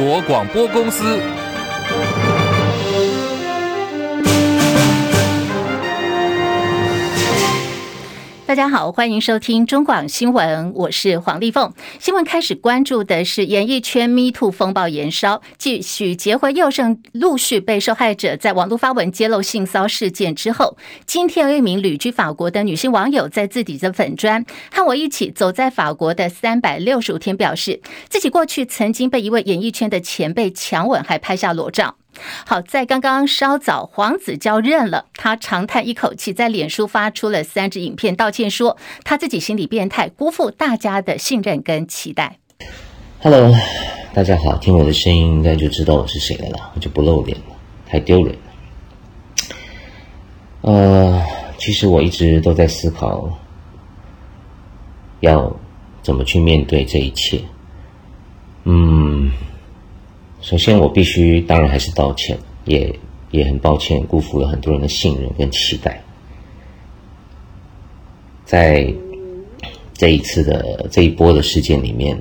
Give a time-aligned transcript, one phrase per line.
[0.00, 1.39] 国广播公司。
[8.60, 11.72] 大家好，欢迎收听中广新闻，我是黄丽凤。
[11.98, 20.76] 新闻开始关注的是演艺圈 Me Too 风暴延烧，继许杰辉、佑胜陆续被受害者在网络发文揭露性骚事件之后，
[21.06, 31.96] 今天有一名旅居法国的女性网友在自己的粉专和我一起走在法国的三百六十五天，表示自己过去曾经被一位演艺圈的前辈强吻，还拍下裸照。
[32.46, 42.38] 好，在刚刚稍早，黄子佼认了，他长叹一口气，在脸书发出了三支影片道歉，说他自己心理变态，辜负大家的信任跟期待。
[43.22, 43.54] Hello，
[44.14, 47.44] 大家好，听我的声音应该就知道我是谁了啦，我就不露脸了，
[47.86, 48.40] 太丢人了。
[50.62, 51.22] 呃，
[51.58, 53.30] 其实我一直都在思考，
[55.20, 55.54] 要
[56.02, 57.40] 怎么去面对这一切。
[58.64, 59.30] 嗯。
[60.42, 62.92] 首先，我必须当然还是道歉，也
[63.30, 66.02] 也很抱歉辜负了很多人的信任跟期待。
[68.44, 68.92] 在
[69.92, 72.20] 这一次的这一波的事件里面，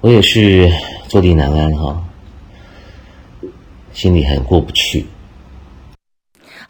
[0.00, 0.68] 我也是
[1.08, 2.02] 坐立难安哈，
[3.92, 5.04] 心里很过不去。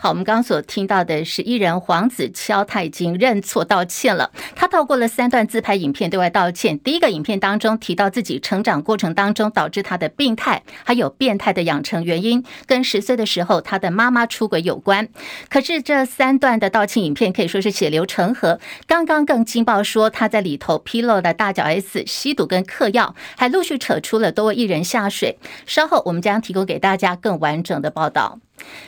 [0.06, 4.30] 好，我们刚刚所听到的是艺人黄子佼，他已经认错道歉了。
[4.54, 6.78] 他透过了三段自拍影片对外道歉。
[6.78, 15.08] 第一个影片当中提到自己成长过程当中导致他的病态，还有变态的养成原因，跟十岁的时候他的妈妈出轨有关。
[15.48, 18.60] 可是这三段的道歉影片可以说是血流成河。
[18.86, 25.36] 刚刚更惊爆说他在里头披露了大脚 S 吸毒跟嗑药，还陆续扯出了多位艺人下水。
[25.66, 28.38] 稍后我们将提供给大家更完整的报道。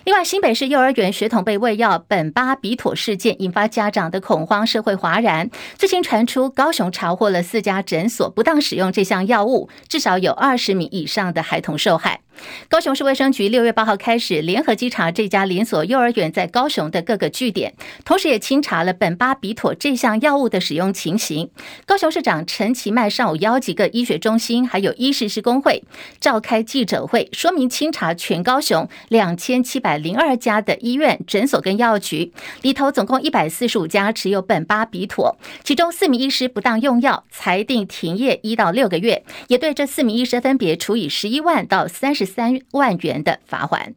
[0.05, 5.51] 另外，新北市幼儿园学童被喂药苯巴比妥事件引发家长的恐慌，社会哗然。
[5.77, 12.21] 最新传出高雄查获了四家诊所不当使用这项药物，至少有二十名以上的孩童受害。
[12.69, 21.51] 高雄市卫生局六月八号开始联合稽查这家连锁幼儿园在高雄的各个据点，同时也清查了苯巴比妥这项药物的使用情形。
[21.87, 25.83] 高雄市长陈其迈上午邀几个医学中心还有医师师公会
[26.21, 32.33] 召开记者会，说明清查全高雄两千七百零二家的医院、诊所跟药局
[32.63, 42.28] 里头，总共一百四十五家持有苯巴比妥，其中四名医师不当用药，裁定停业一到六个月，也对这四名医师分别处以十一万到三十。
[42.35, 43.95] 三万元的罚锾。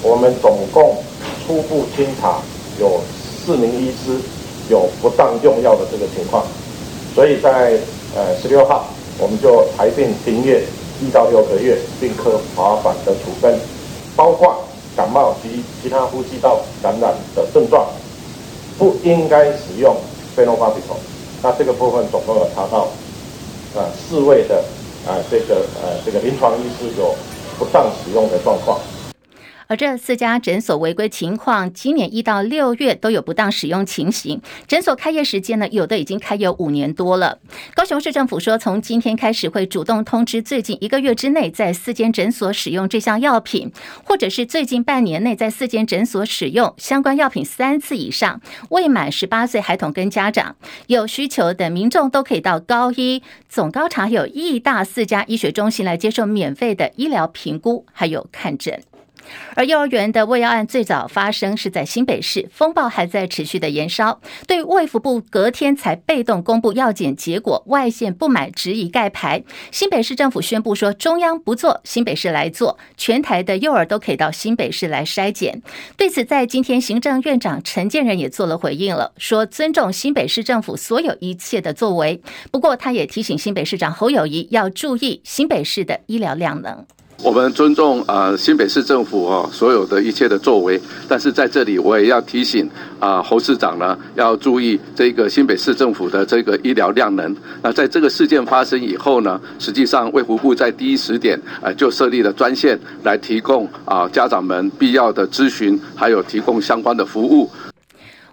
[0.00, 0.96] 我们总共
[1.44, 2.40] 初步清查
[2.78, 4.16] 有四名医师
[4.70, 6.46] 有不当用药的这个情况，
[7.14, 7.76] 所以在
[8.14, 8.86] 呃十六号
[9.18, 10.62] 我们就裁定停业
[11.02, 13.58] 一到六个月，并科罚款的处分，
[14.14, 14.64] 包括
[14.96, 17.88] 感冒及其他呼吸道感染的症状，
[18.78, 19.96] 不应该使用
[20.36, 20.96] 非诺巴比妥。
[21.42, 22.86] 那这个部分总共有查到
[23.74, 24.62] 啊四位的
[25.06, 27.16] 啊这个呃这个临床医师有。
[27.58, 28.78] 不当使用的状况。
[29.68, 34.40] 而这四家诊所违规情况，今年一到六月都有不当使用情形。
[34.66, 37.38] 诊所开业时间呢，有的已经开业五年多了。
[37.74, 43.70] 高雄市政府说，从今天开始会主动通知最近一个月之内在四间诊所使用这项药品，
[44.04, 48.40] 或者是最近半年内在四间诊所使用相关药品三次以上，
[48.70, 50.56] 未满十八岁孩童跟家长
[50.86, 58.80] 有需求的民众都可以到高医、总高茶有义大四家医学中心来接受免费的医疗评估，还有看诊。
[59.54, 64.20] 而幼儿园的胃药案最早发生是在新北市，风暴还在持续的延烧。
[64.46, 69.42] 对卫福部隔天才被动公布药检结果，外线不买质疑盖牌。
[69.70, 75.62] 新北市政府宣布说，中央不做，新北市来做，全台的幼儿都可以到新北市来筛检。
[75.96, 82.22] 对此，在今天行政院长陈建仁也做了回应了，说尊重新北市政府所有一切的作为。
[82.50, 86.86] 不过，他也提醒新北市长侯友谊要注意新北市的医疗量能。
[87.20, 92.70] 我们尊重啊新北市政府啊所有的一切的作为，但是在这里我也要提醒
[93.00, 97.36] 啊侯市长呢要注意这个新北市政府的这个医疗量能。
[97.60, 107.50] 那在这个事件发生以后呢，实际上卫福部在第一时点啊就设立了专线来提供啊家长们必要的咨询，还有提供相关的服务。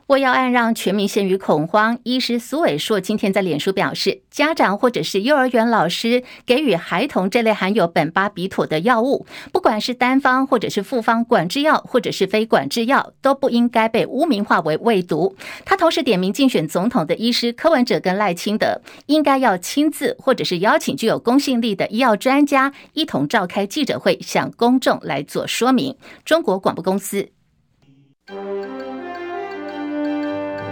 [0.08, 1.98] 喂药案让全民陷于恐慌。
[2.04, 15.36] 医师苏伟硕今天在脸书表示，家长或者是幼儿园老师给予孩童这类含有苯巴比妥的药物，不管是单方或者是复方管制药，或者是非管制药，都不应该被污名化为未毒。
[15.66, 25.98] 他同时点名竞选总统的医师柯文哲跟赖清德，应该要亲自或者是邀请具有公信力的医药专家一同召开记者会，向公众来做说明。
[26.24, 27.32] 中国广播公司。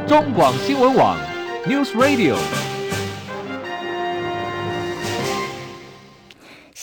[0.07, 1.17] 中广新闻网
[1.65, 2.73] ，News Radio。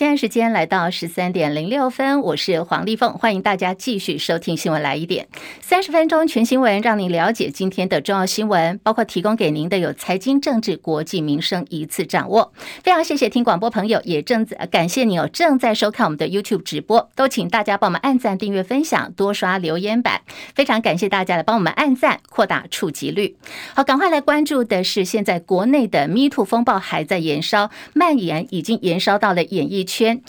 [0.01, 5.29] 现在时间来到十三点零六分，我是黄丽凤，欢迎大家继续收听新闻来一点
[5.61, 12.51] 三十分钟全新闻，让您了解今天的重要新闻，包括提供给您的有财经、政治、国际、民生一次掌握。
[12.83, 20.23] 非常谢谢听广播朋友，也正在感谢你有正在收看我们的 YouTube 直播，都请大家帮我们按赞、订阅、分享，多刷留言板。
[20.55, 23.37] 非常感谢大家来帮我们按赞，扩大触及率。
[23.75, 30.23] 好，赶快来关注的是现在国内的 MeToo 风暴还在燃烧，蔓延已经燃烧到了演艺圈。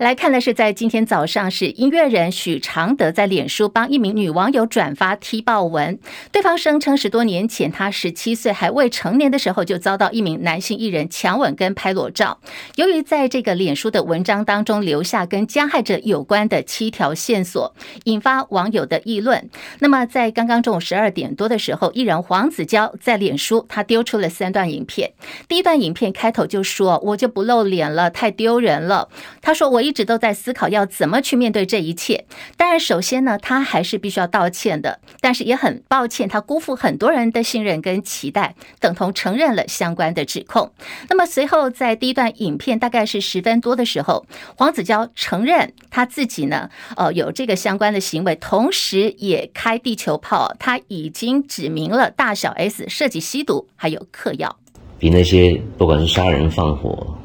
[0.00, 5.98] 来看的是，在今天早上，是音乐人许常德在脸书帮一名女网友转发踢爆文。
[6.32, 12.40] 对方声称，十多年前他十七岁还未成年的时候，就遭到一名男性艺人强吻跟拍裸照。
[12.76, 17.74] 由于在这个脸书的文章当中留下跟加害者有关的七条线索，
[18.04, 19.50] 引发网友的议论。
[19.80, 25.12] 那么，在刚刚中午十二点多的时候，艺人黄子佼在脸书他丢出了三段影片。
[25.46, 29.10] 第一段影片开头就说：“我就不露脸了，太丢人了。”
[29.42, 32.24] 他说：“我一。”一直都在思考要怎么去面对这一切。
[32.56, 35.00] 当然，首先呢，他还是必须要道歉的。
[35.20, 40.72] 但是也很抱歉，他辜负很多人的信任跟期待，等同承认了相关的指控。
[41.08, 44.24] 那么随后，在第一段影片大概是十分多的时候，
[44.56, 50.54] 黄子佼承认他自己呢，呃，有这个相关的行为，同时也开地球炮。
[50.60, 54.56] 他已经指明了大小 S 涉及吸毒，还有嗑药，
[55.00, 57.16] 比那些不管是杀人放火。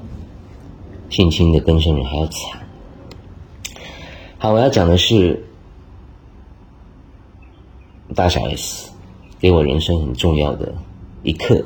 [1.10, 2.60] 性侵的更生人还要惨。
[4.38, 5.44] 好，我要讲的是
[8.14, 8.92] 大小 S
[9.40, 10.74] 给我人生很重要的
[11.24, 11.66] 一课。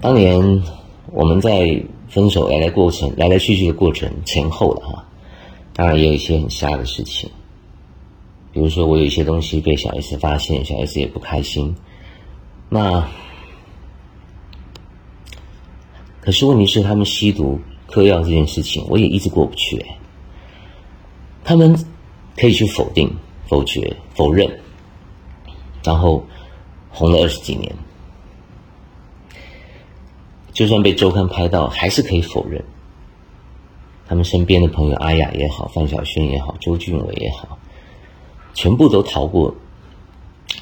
[0.00, 0.62] 当年
[1.12, 5.04] 我们在分手来来过程、来来去去的过程前后了哈，
[5.72, 7.28] 当然也有一些很瞎的事情，
[8.52, 11.74] 比如说我有一些东西被小 S 发现，小 S 也不开心。
[12.68, 13.06] 那。
[16.26, 17.56] 可是问题是，他们吸毒、
[17.86, 19.80] 嗑药这件事情，我也一直过不去。
[21.44, 21.72] 他们
[22.36, 23.08] 可以去否定、
[23.46, 24.50] 否决、否认，
[25.84, 26.20] 然后
[26.90, 27.72] 红了二十几年，
[30.52, 32.60] 就算被周刊拍到，还是可以否认。
[34.08, 37.56] 他们身边的朋友阿雅也好，范晓萱也好，周俊伟也好，
[38.52, 39.54] 全部都逃过。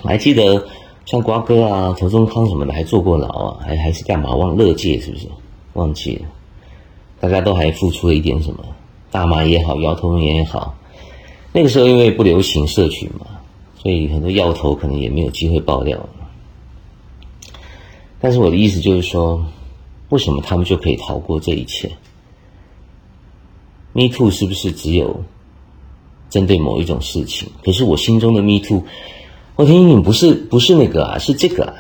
[0.03, 0.69] 我还记得
[1.07, 4.35] 像瓜哥啊、庹宗康什么的，还坐过牢啊，还还是干嘛？
[4.35, 5.27] 忘乐界是不是？
[5.75, 6.27] 忘记了，
[7.21, 8.65] 大家都还付出了一点什么，
[9.11, 10.75] 大麻也好，摇头也好。
[11.53, 13.27] 那个时候因为不流行社群嘛，
[13.77, 15.99] 所以很多药头可能也没有机会爆料。
[18.21, 19.45] 但是我的意思就是说，
[20.09, 21.91] 为什么他们就可以逃过这一切
[23.93, 25.23] ？Me Too 是不是只有
[26.31, 27.49] 针对某一种事情？
[27.63, 28.83] 可是我心中的 Me Too，
[29.57, 31.75] 我听你不是不是那个啊，是这个啊。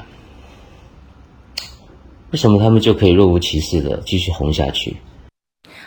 [2.34, 4.96] 为什么他们就可以若无其事的继续红下去？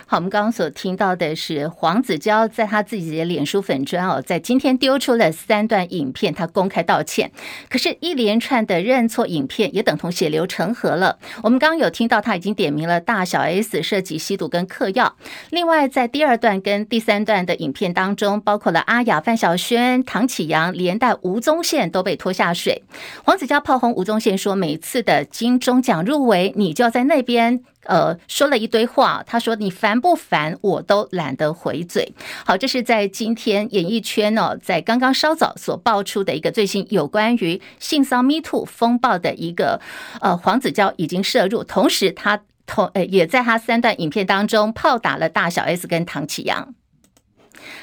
[0.10, 7.30] 好，我们刚刚所听到的是黄子佼在他自己的脸书粉专哦，在今天丢出了三段影片，他公开道歉。
[7.70, 11.20] 可是，一连串的认错影片也等同血流成河了。
[11.44, 15.18] 我们刚刚有听到他已经点名了大小 S 涉及吸毒跟嗑药。
[15.50, 22.84] 另外，在第二段跟第三段的影片当中，包括了阿雅、范晓萱、唐启阳，连带吴宗宪都被拖下水。
[23.26, 29.24] 黄子佼炮轰吴宗宪说：“每次的金钟奖入围，你就要在那边。”呃，说了一堆话。
[29.26, 30.58] 他说：“你烦不烦？
[30.62, 32.14] 我都懒得回嘴。”
[32.46, 39.82] 好，这是在今天演艺圈哦，在刚刚稍早所爆出的一个最新有关于性骚 Me Too 风暴的一个
[40.22, 46.74] 呃，黄子佼已经涉入，同时他同呃也在他三段影片当中炮打了大小 S 跟唐绮阳。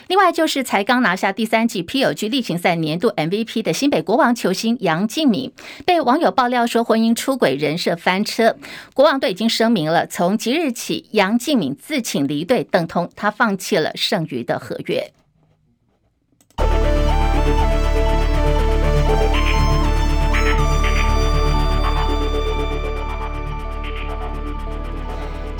[0.08, 2.04] 另外就是才刚拿下第三季 P.
[2.04, 2.12] O.
[2.12, 2.28] G.
[2.28, 5.52] 例行赛年度 MVP 的新北国王球星杨敬敏，
[5.84, 8.56] 被网友爆料说婚姻出轨、人设翻车，
[8.94, 15.12] 国王队已经声明了，从即日起杨敬敏自请离队，等同他放弃了剩余的合约。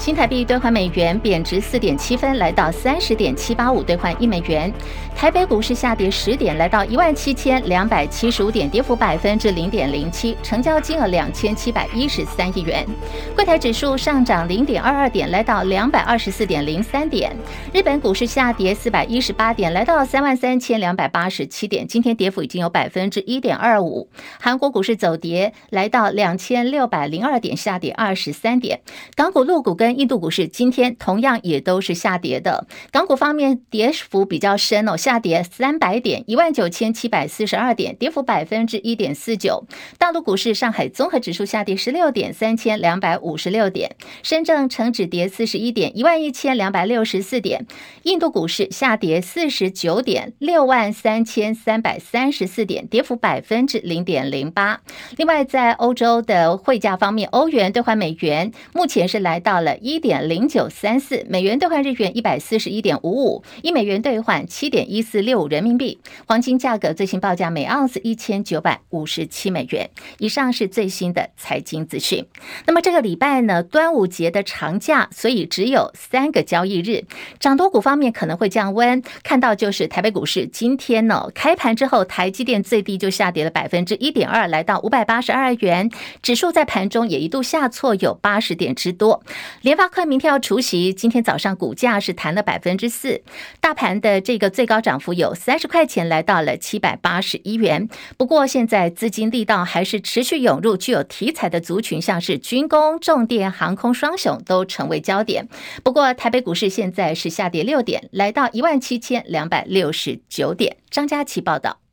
[0.05, 4.71] 新台币兑换美元贬值四点七分，来到三十点七八五兑换一美元。
[5.17, 12.87] 台北股市下跌十点，来到一万七千两百七十五点，跌幅百分之零点零七，成交金额两千七百一十三亿元。
[13.35, 17.35] 柜台指数上涨零点二二点，来到两百二十四点零三点。
[17.73, 24.11] 日本股市下跌四百一十八点，来到三万三千两百八十七点，今天跌幅已经有百分之一点二五。
[24.39, 28.81] 韩国股市走跌，来到两千六百零二点，下跌二十三点。
[29.15, 32.67] 港股、陆股跟印度股市今天同样也都是下跌的。
[32.91, 39.67] 港股方面跌幅比较深哦，下跌三百点，一万九千七百四十二点，跌幅百分之一点四九。
[39.99, 43.91] 大陆股市，上海综合指数下跌十六点，三千两百五十六点；
[44.23, 47.67] 深证成指跌四十一点，一万一千两百六十四点。
[48.03, 54.81] 印度股市下跌四十九点，六万三千三百三十四点，跌幅百分之零点零八。
[55.17, 65.99] 另外，在欧洲的汇价方面，欧元兑换美元目前是来到了一点零九三四，美元兑换日元一百四十一点五五，一美元兑换七点一四六五人民币。
[66.27, 69.91] 黄金价格最新报价每盎司一千九百五十七美元。
[70.21, 72.25] 以上是最新的财经资讯。
[72.67, 77.05] 那么这个礼拜呢，端午节的长假，所以只有三个交易日，
[77.39, 79.03] 涨多股方面可能会降温。
[79.23, 85.91] 看到就是台北股市今天呢，开盘之后，台积电最低就下跌了百分之一点二，来到五百八十二元。
[86.23, 89.23] 指数在盘中也一度下挫有八十点之多。
[89.61, 93.23] 连发科明天要除息，今天早上股价是弹了百分之四，
[93.61, 97.89] 大盘的这个最高涨幅有三十块钱，来到了七百八十一元。
[98.17, 105.49] 不过现在资金力道还是持续涌入具有题材的族群，像是军工、重电、航空双雄都成为焦点。
[105.83, 110.77] 不过台北股市现在是下跌六点，来到一万七千两百六十九点。
[110.91, 111.84] 张佳琪报道。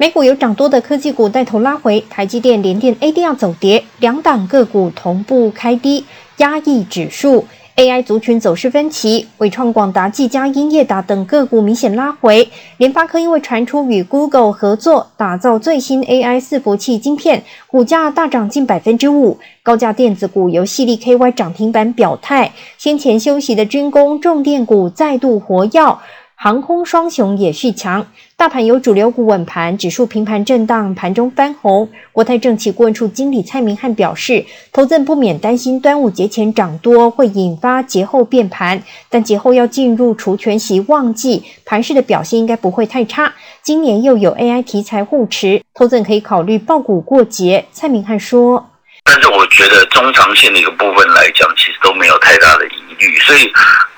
[0.00, 6.06] 美股有涨多的科技股带头拉回，台积电、联电 ADR 走跌，两档个股同步开低，
[6.38, 7.44] 压抑指数。
[7.76, 12.48] AI 族群走势分歧，伟创、广达、技嘉、英业达等个股明显拉回。
[12.78, 19.38] 联发科因为传出与 Google 合作打造最新 AI 伺服器晶片，股价大涨近百分之五。
[19.62, 25.98] 高价电子股由矽力 KY 涨停板表态，先前休息的军工、重电股再度活跃。
[26.42, 31.86] 航空双雄也续强，大盘由主流股稳盘，指数平盘震荡，盘中翻红。
[32.12, 43.34] 国泰证期顾问处经理蔡明汉表示，投资人不免担心端午节前涨多会引发节后变盘，但节后要进入除权息旺季，盘势的表现应该不会太差。
[43.62, 47.66] 今年又有 AI 题材护持，投资人可以考虑爆股过节。
[47.70, 48.70] 蔡明汉说
[49.04, 52.79] ：“但是我觉得中长线的一个部分来讲，其实都没有太大的疑
[53.26, 53.50] 所以。”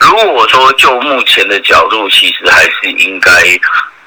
[0.03, 3.31] 如果说就目前的角度，其实还是应该，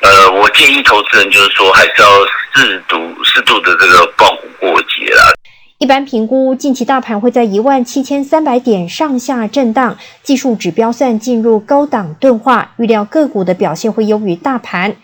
[0.02, 2.08] 呃，我建议投资人就是说，还是要
[2.54, 5.34] 适度、适度的这个抱股过节啦。
[5.80, 14.98] 一般评估，近期大盘会在一万七千三百点上下震荡，技术指标算进入高档钝化，预料个股的表现会优于大盘。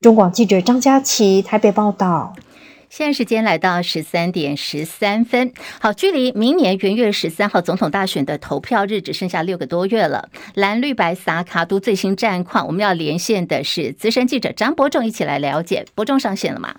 [0.00, 2.34] 中广记者张佳琪台北报道。
[2.88, 10.30] 现在时间来到十三点十三分，好，距离明年元月十三号总统大选的投票日只剩下六个多月了。
[10.54, 15.84] 蓝绿白撒卡都最新战况，我们要连线的是资深记者张伯仲，一起来了解。
[15.94, 16.76] 伯仲上线了吗？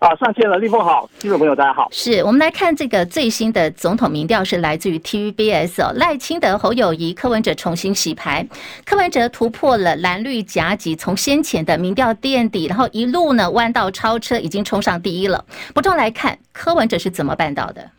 [0.00, 1.86] 啊，上线了，立峰好，听众朋友大家好。
[1.90, 8.48] 是我们来看这个最新的总统民调，是来自于 TVBS 哦，赖清德、侯友谊、柯文哲重新洗牌，
[8.86, 15.44] 柯文哲突破了蓝绿夹击，从先前的民调垫底，然后一路呢弯道超车，已经冲上第一了。
[15.74, 17.90] 不重来看柯文哲是怎么办到的？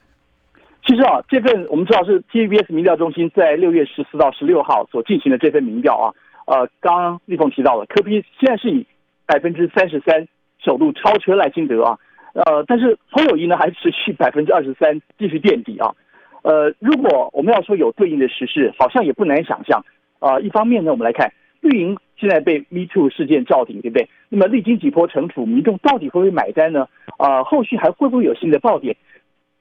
[0.84, 6.10] 其实啊，这份我们知道是 TVBS 民调中心在六月十四到十六号所进行的这份民调啊，
[6.48, 8.88] 呃，刚刚立峰提到了，柯 P 现在是以
[9.27, 10.27] 百分之三十三。
[10.63, 11.98] 首度超车赖清德啊，
[12.34, 15.91] 呃，但是侯友宜呢还持续 百分之二十三继续垫底啊，
[16.44, 19.84] 呃，如果我们要说有对应的时事，好像也不难想象
[20.20, 20.41] 啊，呃。
[20.41, 24.08] 一方面呢，我们来看绿营现在被 Me Too 事件罩顶，对不对？
[24.30, 26.88] 那么历经几波惩处，民众到底会不会买单呢？
[27.18, 28.96] 啊，呃，后续还会不会有新的爆点？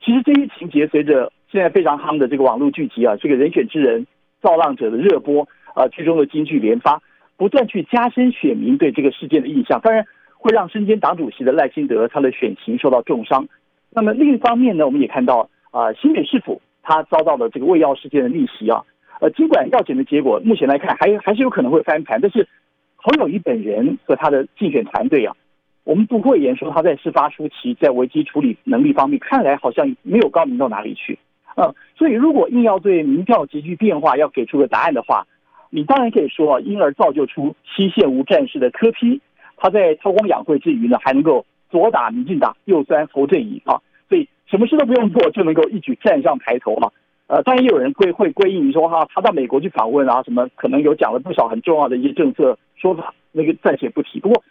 [0.05, 4.07] 其实这些情节随着现在非常夯的这个网络剧集啊，这个人选之人
[4.43, 7.03] 造浪者的热播啊，剧中的金句连发，
[7.37, 9.81] 不断去加深选民对这个事件的印象。
[9.81, 10.07] 当然。
[10.41, 13.47] 会让身兼党主席的赖清德他的选情受到重伤。
[13.91, 18.83] 那么另一方面呢，我们也看到啊、新北市府他遭到了这个喂药事件的逆袭啊。
[19.21, 22.49] 呃，尽管药检的结果目前来看还还是有可能会翻盘，但是
[22.97, 25.37] 侯友谊本人和他的竞选团队啊，
[25.85, 31.19] 我们不会言说他在事发初期在危机处理能力方面看来好像没有高明到哪里去
[31.55, 31.75] 啊、呃。
[31.97, 35.27] 所以如果硬要对民调急剧变化要给出个答案的话，
[35.69, 39.21] 你当然可以说啊，因而造就出西线无战事的柯批。
[39.63, 46.91] 他在韬光养晦之余呢，还能够左打民进党，右酸侯正宜啊，所以什么事都不用做，就能够一举站上台头嘛。
[47.27, 54.19] 呃，当然也有人会会归因于说哈，他到美国去访问啊，什么可能有讲了不少很重要的一些政策说法，那个暂且不提。
[54.19, 54.43] 不过，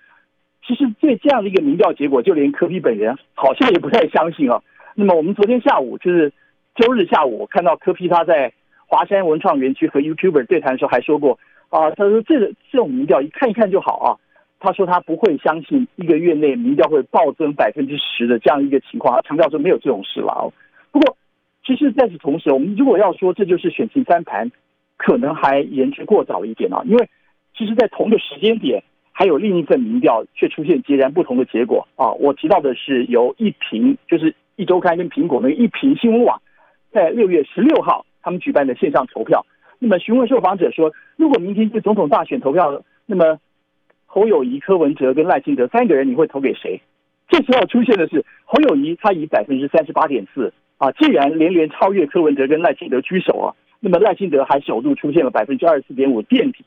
[0.66, 4.62] 其实对这样的一个民调结果，就连柯 P 本人好像也不太相信啊。
[4.96, 6.32] 那么我们昨天下午就是
[6.75, 8.54] 周日下午，看到柯 P 他在
[8.86, 11.38] 华山文创园区和 YouTuber 对谈的时候还说过
[11.70, 14.08] 啊，他说这个这种民调一看一看就好啊。
[14.60, 20.51] 他说他不会相信一个月内民调会暴增百分之十的这样一个情况，他强调说没有这种事了。
[20.92, 21.16] 不过
[21.66, 24.51] 其实在此同时，我们如果要说这就是选情翻盘，
[24.98, 26.82] 可能还言之过早一点啊。
[26.86, 27.08] 因为
[27.56, 32.12] 其实，在同个时间点，还有另一份民调却出现截然不同的结果啊。
[32.13, 36.42] 我提到的是由一苹，就是一周刊跟苹果那个一苹新闻网，
[36.92, 39.46] 在六月十六号他们举办的线上投票。
[39.78, 43.39] 那么询问受访者说，如果明天是总统大选投票，那么
[44.12, 46.82] 侯友宜、柯文哲跟赖清德三个人，你会投给谁？
[47.30, 53.54] 这时候出现的是侯友宜，他以百分之三十八点四啊，竟然连连超越柯文哲跟赖清德居首啊。
[53.80, 56.66] 那么赖清德还首度出现了百分之二十四点五垫底，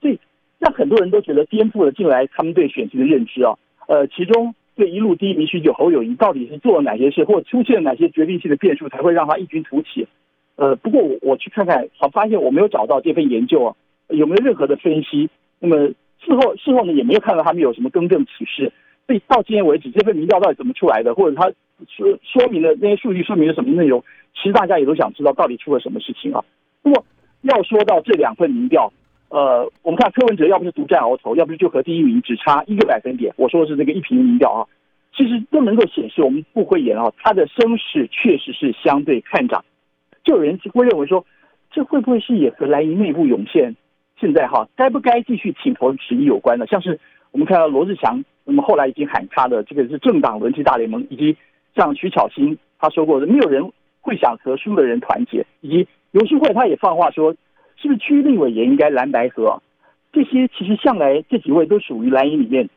[0.00, 0.20] 所以
[0.60, 3.58] 让很多人都觉得颠覆了近来他们对选情的认知啊。
[3.88, 10.06] 呃，其中对一路低迷许久侯友宜到底是做了哪些事，或出现了哪些决定性的变数，才会让他异军突起？
[10.54, 13.74] 呃，不过我我去看看，好发现我没有找到这份研究啊，
[14.10, 15.28] 有没有任何的分析？
[15.58, 18.72] 那么事后事后呢，也没有看到他们有什么更正启示。
[19.06, 21.50] 所以到今天为止，这份民调到底怎么出来的，或者他
[21.88, 24.02] 说说明了那些数据说明了什么内容？
[24.34, 26.42] 其实大家也都想知道到底出了什么事情啊。
[26.82, 27.04] 不过
[27.42, 28.90] 要说到这两份民调，
[29.28, 33.34] 呃，我们看柯文哲要不是独占鳌头，要不是就和第一名只差一个百分点。
[33.36, 34.66] 我说的是这个一平民调啊，
[35.14, 39.62] 其实都能够显示我们不会演啊，他的声势确实是相对看涨。
[40.24, 41.26] 就有人会认为说，
[41.70, 43.76] 这会不会是也和蓝营内部涌现
[44.16, 46.66] 现在哈该不该继续挺侯时机有关呢？
[46.66, 46.98] 像是
[47.32, 51.36] 我们看到罗志祥，那么后来已经喊他的这个是政党轮替大联盟，以及
[51.74, 57.34] 像徐巧芯他说过的，没有人会想和输的人团结，以及游锡卉他也放话说，
[57.76, 59.60] 是不是区立委也应该蓝白合？
[60.12, 62.68] 这些其实向来这几位都属于蓝营里面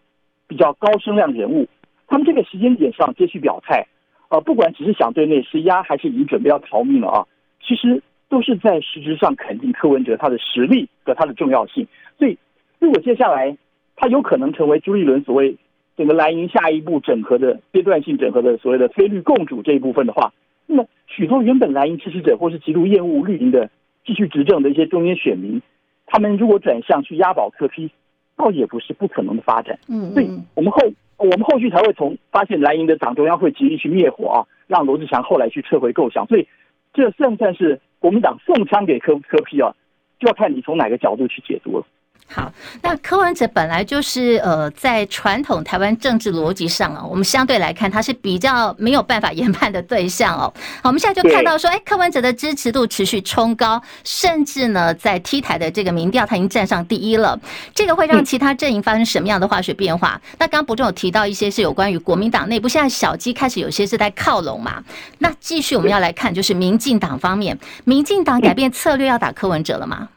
[0.47, 1.67] 比较高声量人物，
[2.07, 3.85] 他们这个时间点上接续表态，
[4.29, 7.27] 呃，不管只是想对内施压，还是已经准备要逃命了啊。
[7.61, 11.87] 其实都是在实质上肯定柯文哲他的实力和他的重要性，
[12.19, 12.37] 所以
[12.77, 13.57] 如果接下来
[13.95, 15.55] 他有可能成为朱立伦所谓
[15.95, 20.33] 整个蓝营下一步整合的阶段性整合的所谓的非绿共主这一部分的话，
[20.65, 23.69] 那么许多原本蓝营支持者或是极度厌恶绿营的
[24.05, 25.61] 继续执政的一些中间选民，
[26.05, 27.89] 他们如果转向去押宝柯批
[28.35, 29.79] 倒也不是不可能的发展。
[29.87, 30.81] 嗯，所以我们后
[31.15, 36.45] 我们后续才会从发现蓝营的党中央会极力去灭火啊，让罗志祥后来去撤回构想，所以。
[36.93, 39.73] 这算不算是国民党送枪给柯柯批啊？
[40.19, 41.85] 就要看你从哪个角度去解读了。
[42.29, 50.53] 好，那柯文哲本来就是呃，在传统台湾政治逻辑上啊，我们相对来看他是比较没有办法研判的对象哦。
[50.83, 57.39] 好，我们现在就看到说，哎，柯文哲的支持度持续冲高，甚至呢，在 T 台的这个民调，他已经站上第一了。
[57.73, 60.21] 这个会让其他阵营发生什么样的化学变化？
[60.21, 64.83] 嗯、那刚刚博仲有提到一些是有关于国民党内部，现在小鸡开始有些是在靠拢嘛。
[65.19, 70.09] 那继续我们要来看，就是民进党方面，民进党改变策略要打柯文哲了吗？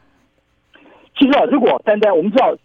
[1.20, 2.56] 其实啊，如果单单我们知道，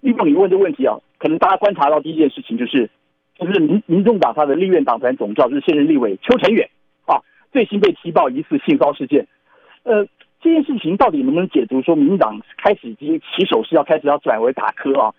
[0.00, 2.88] 立峰你问这个问题啊，可能大家观察到第一件事情就是，
[3.36, 6.70] 就是民民众党他的立院党团总召就是现任立委邱成远
[7.04, 7.18] 啊，
[7.50, 9.26] 最新被提报疑似性骚事件。
[9.82, 10.06] 呃，
[10.40, 15.12] 这件事情到底能不能解读说，民党开始已经起手是要开始要转为打柯啊？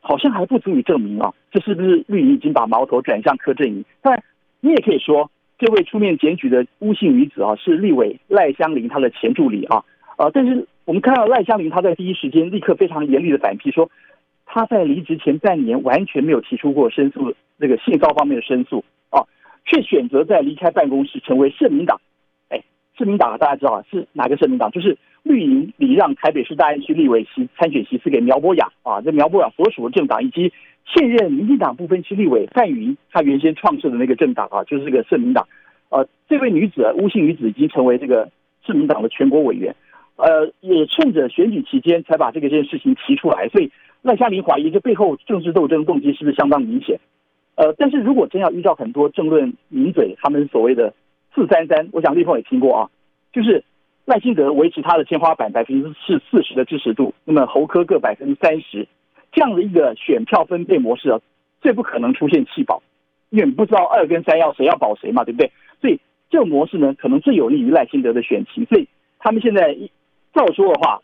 [0.00, 3.84] 好像还不足以证明啊，这是不是绿营已经把矛头转向柯震宇？
[4.00, 4.22] 但，
[4.60, 9.82] 你也可以说，这位出面检举的巫姓女子啊，是立委赖香伶她的前助理啊，
[10.18, 10.68] 呃，但是。
[10.88, 13.90] 我们看到赖香伶，他在第一时间立刻非常严厉的反批，说
[14.46, 19.20] 他在离职前半年完全没有提出过申诉这个性骚方面的申诉啊，
[19.66, 22.00] 却选择在离开办公室成为社民党。
[22.48, 22.62] 哎，
[22.96, 24.70] 社民党大家知道是哪个社民党？
[24.70, 30.50] 就是绿营礼让台北市大安区立委席参选席次给苗博雅啊，这苗博雅所属的政党，以及
[30.86, 35.46] 现任民进党不分区立委范云他原先创设的那个政党啊，就是这个社民党。
[35.90, 38.30] 呃，这位女子啊巫姓女子已经成为这个
[38.64, 39.76] 社民党的全国委员。
[40.18, 43.70] 呃，也趁着选举期间才把这个件事情提出来，所以
[44.02, 46.98] 赖香伶怀疑这背后政治斗争动机是不是相当明显？
[47.54, 50.92] 呃，但是如果真要依照很多政论名嘴他们所谓的
[51.32, 52.90] “四三三”，我想立峰也听过啊，
[53.32, 53.62] 就是
[54.06, 58.88] 赖清德维持他的天花板百分之四四十的支持度，那么侯科各百分之三十，
[59.30, 61.20] 这样的一个选票分配模式啊，
[61.60, 62.82] 最不可能出现弃保，
[63.30, 65.52] 因为不知道二跟三要谁要保谁嘛，对不对？
[65.80, 68.88] 所以这个模式呢，可能最有利于赖清德的选情，所以
[69.20, 69.88] 他们现在一。
[70.32, 71.00] 照说的话，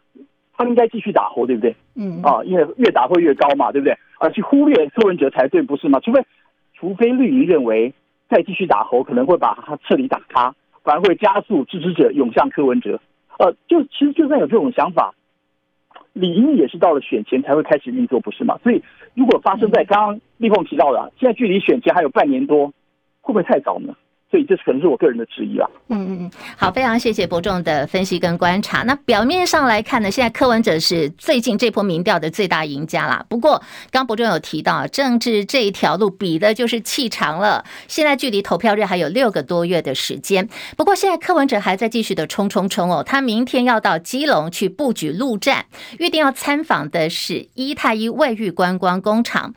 [0.57, 1.75] 他们应该继续打侯，对不对？
[1.97, 3.97] 嗯啊，因为越打会越高嘛，对不对？
[4.19, 6.01] 而去忽略柯文哲才对，不是吗？
[6.01, 6.25] 除非，
[6.75, 7.93] 除非绿营认为
[8.29, 13.01] 再继续打侯可能会把他彻底打趴，反而会加速支持者涌向柯文哲。
[13.39, 15.15] 呃，就其实就算有这种想法，
[16.13, 18.59] 理应也是到了选前才会开始运作，不是吗？
[18.63, 18.83] 所以
[19.15, 22.69] 如果发生在刚刚立凤提到的，现在距离选前还有半年多，
[23.21, 23.95] 会不会太早呢？
[24.35, 25.71] 所以这可能是我个人的质疑啊。
[25.91, 28.83] 嗯嗯嗯，好，非常谢谢伯仲的分析跟观察。
[28.83, 33.25] 那表面上来看呢，现在柯文哲是最近这波民调的最大赢家啦。
[33.29, 37.65] 不过，刚伯仲有提到，政治这一条路比的就是气长了。
[37.87, 40.49] 现在距离投票日还有六个多月的时间。
[40.77, 45.67] 不过，现在柯文哲还在继续的冲冲冲哦，他明天要到基隆去布局陆战，
[46.01, 49.55] 预定要参访的是一太一卫浴观光工厂。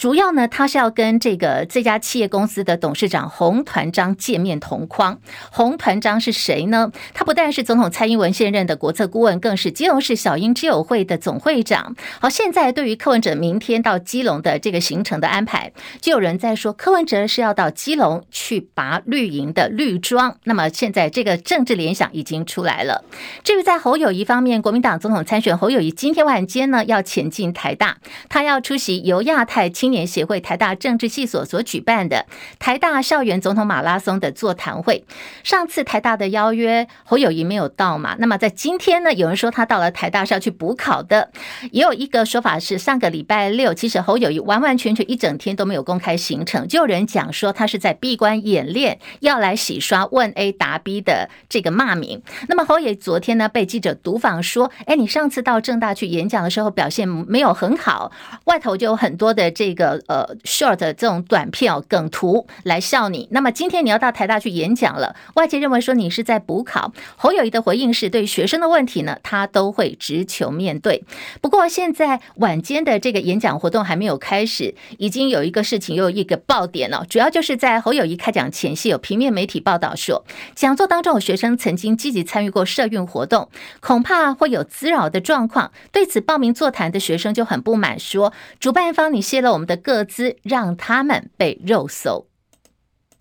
[0.00, 5.20] 主要呢，他是要跟这个这家企业公司的董事长洪团章见面同框。
[5.50, 6.90] 洪团章是谁呢？
[7.12, 11.94] 他不但是总统蔡英文现任的国策顾问，更是基隆市小英之友会的总会长。
[12.18, 20.38] 好，现在对于柯文哲明天到基隆的这个行程的安排，就有人在说柯文哲是要到基隆去拔绿营的绿桩。
[20.44, 23.04] 那么现在这个政治联想已经出来了。
[23.44, 27.98] 至于在侯友谊方面，国民党总统参选侯友谊今天晚间呢要前进台大，
[28.30, 32.26] 他要出席由亚太青年协会台大政治系所所举办的
[32.58, 35.04] 台大校园总统马拉松的座谈会，
[35.42, 38.16] 上次台大的邀约侯友谊没有到嘛？
[38.18, 41.30] 那么在今天呢，有人说他到了台大是要去补考的，
[41.72, 52.22] 也有一个说法是上个礼拜六，其实侯友谊完完全全一整天都没有公开行程，就有人讲说他是在闭关演练，要来洗刷问 A 答 B 的这个骂名。
[52.48, 58.12] 那么侯友昨天呢被记者独访说，哎，你上次到政大去演讲的时候表现没有很好，
[58.44, 59.79] 外头就有很多的这个。
[59.80, 63.26] 个呃，short 这种短片哦，梗图来笑你。
[63.30, 66.92] 那么今天你要到台大去演讲了，外界认为说你是在补考。
[67.16, 71.04] 侯友谊的回应是对学生的问题呢，他都会直球面对。
[71.40, 77.06] 不过现在晚间的这个演讲活动还没有开始，已经有一个事情又有一个爆点了。
[77.08, 83.48] 主要就是在侯友谊开讲前夕，有平面媒体报道说，讲座当中有学生曾经积极参与过社运活动，
[83.80, 85.72] 恐怕会有滋扰的状况。
[85.92, 92.26] 对此报名座谈的学生就很不满，说主办方你泄露我们的个资，让他们被肉搜，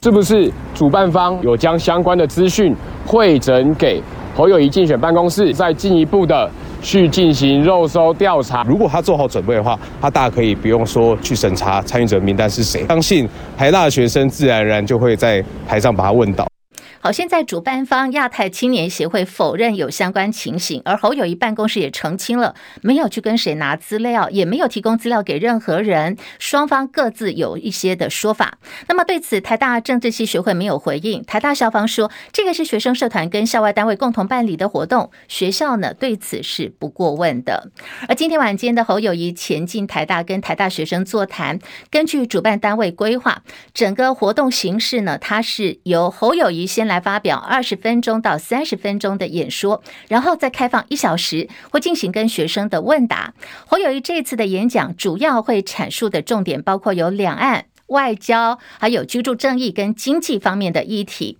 [0.01, 4.01] 是不是主办方有将相关的资讯汇整给
[4.35, 6.49] 侯友谊竞选办公室，再进一步的
[6.81, 8.63] 去进行肉搜调查？
[8.63, 16.47] 如果他做好准备的话，他大可以不用说去审查参与者名单是谁，相信台大的学生自然而然就会在台上把他问倒。
[17.01, 28.57] 好，现在主办方亚太青年协会否认有相关情形，而侯友谊办公室也澄清了，没有去跟谁拿资料，也没有提供资料给任何人，双方各自有一些的说法。
[28.89, 31.23] 那么对此，台大政治系学会没有回应。
[31.23, 37.71] 台大校方说，这个是学生社团跟校外单位共同办理的活动，学校呢对此是不过问的。
[38.09, 41.59] 而今天晚间的侯友谊前进台大跟台大学生座谈，
[41.89, 46.88] 根据主办单位规划，整个活动形式呢，它是由侯友谊先。
[46.89, 53.33] 来发表二十分钟到三十分钟的演说，然后再开放一小时，会进行跟学生的问答。
[53.65, 61.37] 侯友谊这次的演讲主要会阐述的重点包括有两岸、外交，还有居住正义跟经济方面的议题。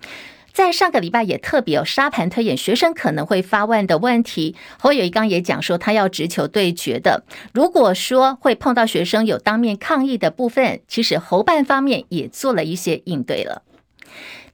[0.52, 4.56] 在上个礼拜也特别有沙盘推演学生可能会发问的问题。
[4.80, 7.24] 侯友谊刚也讲说，他要直球对决的。
[7.54, 13.62] 如果说会碰到学生有当面抗议的部分，其实侯办方面也做了一些应对了。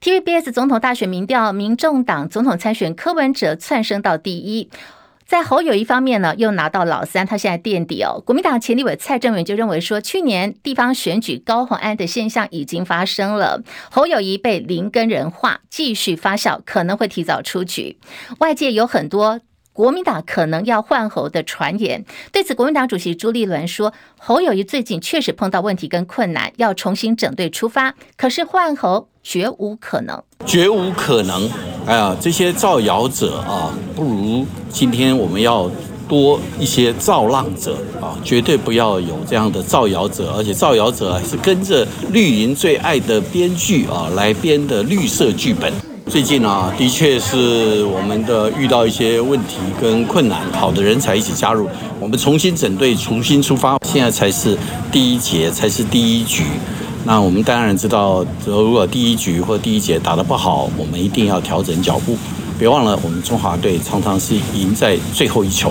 [0.00, 4.68] TVBS 总统大选民调，民众党总统参选柯文哲窜升到第一，
[5.26, 8.22] 在侯友宜方面呢，又拿到老三，他现在垫底哦。
[8.24, 17.98] 国民党前立委蔡正元就认为说，去年地方选举高虹安的现象已经发生了，侯友宜被林耕仁化，继续发酵，可能会提早出局。
[18.38, 19.40] 外界有很多。
[19.72, 27.94] 国民党可能要换侯的传言，对此，国民党主席朱立伦说：“侯友宜最近确实碰到问题跟困难，要重新整队出发。
[28.16, 31.50] 可是换侯绝无可能，绝无可能。
[31.84, 35.68] 哎呀，这些造谣者啊，不如今天我们要
[36.08, 45.72] 多一些造浪者啊，绝对不要有这样的造谣者，而且造谣者是跟着绿营最爱的编剧啊来编的绿色剧本。”
[46.08, 54.56] 最近啊，的确是我们的遇到一些问题跟困难，好的人才一起加入，我们重新整队，重新出发，现在才是
[54.92, 56.44] 第一节，才是第一局。
[57.06, 62.18] 那我们当然知道，如果第一局或第一节打得不好，我们一定要调整脚步。
[62.58, 65.70] 别忘了，我们中华队常常是赢在最后一球。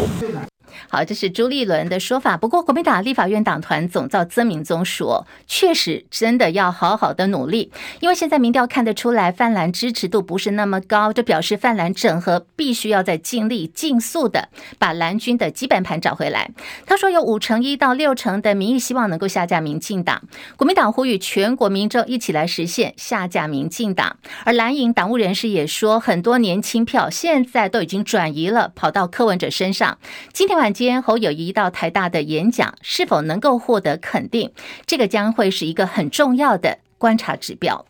[0.96, 2.38] 好，这是朱立伦的说法。
[2.38, 14.48] 不过，国民党立法院党团总召曾明宗说，确实真的要好好的努力，因为现在民调看得出来，泛蓝支持度不是那么高，就表示泛蓝整合必须要再尽力、尽速的
[14.80, 16.50] 把蓝军的基本盘找回来。
[16.86, 20.22] 他说，有五成一到六成的民意希望能够下架民进党。
[20.56, 24.16] 国民党呼吁全国民众一起来实现下架民进党。
[24.46, 29.98] 而蓝营党务人士也说，很多年轻票现在都已经转移了，跑到柯文哲身上。
[30.32, 34.52] 今天晚间侯友宜到台大的演讲是否能够获得肯定，
[34.86, 37.86] 这个将会是一个很重要的观察指标。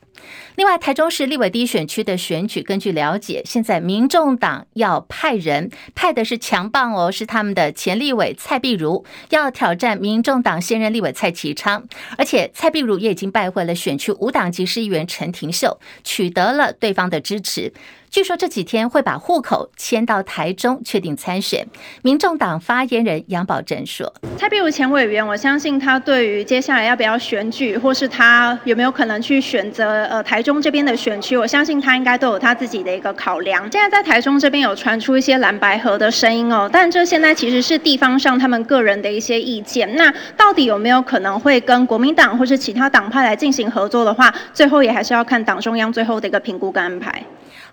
[0.56, 11.86] 另外，台中市立委第一选区的选举，根据了解，现在民众党要派人，派的是强棒哦，是他们的前立委蔡壁如，要挑战民众党现任立委蔡其昌，
[12.18, 17.74] 而且蔡壁如也已经拜会了选区无党籍市议员陈廷秀，取得了对方的支持。
[18.16, 21.68] 据说这几天会把户口迁到台中，确定参选。
[22.02, 33.70] 民众党发言人杨宝珍说：“蔡壁如前委员，我相信他对于接下来要不要选举，或是他有没有可能去选择呃台中这边的选区，我相信他应该都有他自己的一个考量。
[33.70, 39.94] 现在在台中这边有传出一些蓝白合的声音哦，但这现在其实是地方上他们个人的一些意见。
[39.98, 47.22] 那到底有没有可能会跟国民党或是其他党派来进行合作的话，最后也还是要看党中央最后的一个评估跟安排。”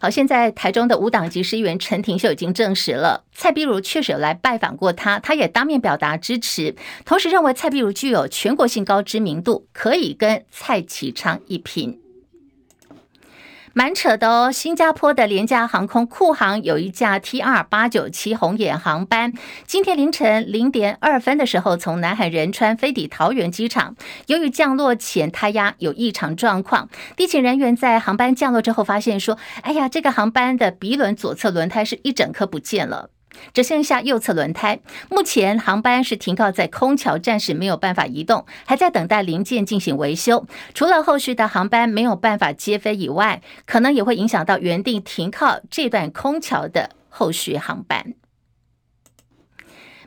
[0.02, 12.01] 好，现在在台中的无党籍市议员陈廷秀已经证实了，蔡壁如确实有来拜访过他，他也当面表达支持，同时认为蔡壁如具有全国性高知名度，可以跟蔡启昌一拼。
[13.75, 14.53] 蛮扯的哦！
[14.53, 19.33] 新加坡的廉价航空酷航有一架 T 二八九七红眼航班，
[19.67, 23.97] 今天凌晨零点二分的时候，从南海仁川飞抵桃园机场。
[24.27, 33.09] 由于降落前胎压有异常状况，地勤人员在航班降落之后发现说：“哎呀，这个航班的鼻轮左侧轮胎是一整颗不见了。”
[33.53, 40.47] 只剩下右侧轮胎，目前航班是停靠在空桥，暂时没有办法移动，还在等待零件进行维修。
[40.75, 48.14] 除了后续的航班没有办法接飞以外，可能也会影响到原定停靠这段空桥的后续航班。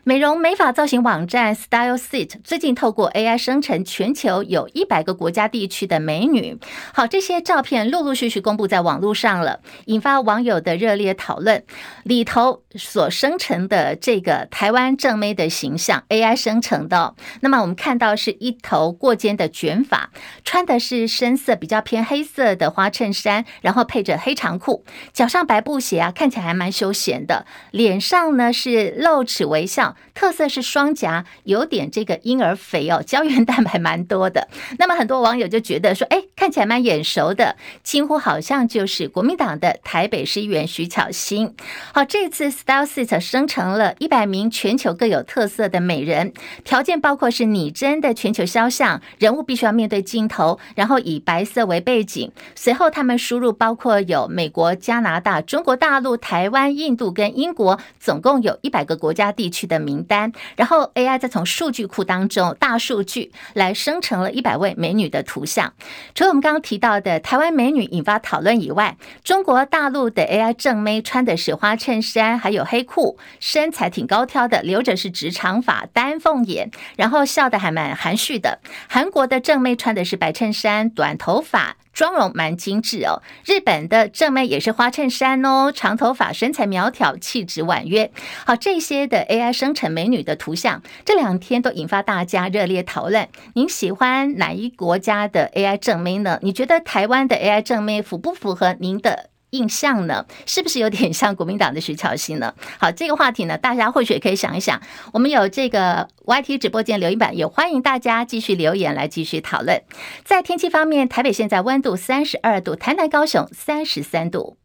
[0.08, 6.60] 美容美发造型网站 StyleSeat 最近透过 AI 生成全球有一百个国家地区的美女。
[6.94, 11.64] 好，这些照片陆陆续续公布在网络上了，引发网友的热烈讨论。
[12.04, 20.12] 里头所生成的这个台湾正妹的形象 AI 生成的，那么我们看到是一头过肩的卷发，
[20.44, 27.48] 穿的是深色比较偏黑色的花衬衫，然后配着黑长裤，脚上白布鞋啊，看起来还蛮休闲的。
[27.72, 29.95] 脸上呢是露齿微笑。
[30.14, 34.48] 特色是双颊有点这个婴儿肥哦，胶原蛋白蛮多的。
[34.80, 41.56] 那么很多网友就觉得说，哎，看起来蛮眼熟的，几乎好像就是国民党的台北市议员徐巧芯。
[41.94, 52.32] 好，这次 StyleSet 生成了一百名全球各有特色的美人，条件包括是拟真的全球肖像，人物必须要面对镜头，然后以白色为背景。
[52.56, 65.72] 随后他们输入包括有美国、加拿大、中国大陆、台湾、印度跟英国，总共有一百个国家地区的名单，然后 AI 再从数据库当中大数据来生成了一百位美女的图像。
[66.16, 78.60] 除了我们刚刚提到的台湾美女引发讨论以外，中国大陆的 AI 正妹穿的是花衬衫，还有黑裤，身材挺高挑的，留着是直长发，丹凤眼，然后笑得还蛮含蓄的。
[78.90, 81.78] 韩国的正妹穿的是白衬衫，短头发。
[81.96, 88.12] 妆容蛮精致哦，日本的正妹也是花衬衫哦，长头发，身材苗条，气质婉约。
[88.46, 93.30] 好，这些的 AI 生成美女的图像，这两天都引发大家热烈讨论。
[93.54, 96.38] 您喜欢哪一国家的 AI 正妹呢？
[96.42, 100.26] 你觉得台湾的 AI 正妹符不符合您的印象呢？
[100.46, 102.54] 是不是有点像国民党的徐巧芯呢？
[102.78, 104.82] 好，这个话题呢，大家或许也可以想一想。
[105.14, 109.82] 我们有这个 YT 直播间留言板，也欢迎大家继续留言来继续讨论。
[110.24, 114.58] 在天气方面，台北现在温度三十二度，台南、高雄三十三度。